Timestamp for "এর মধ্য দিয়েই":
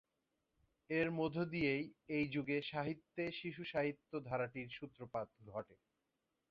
0.89-1.83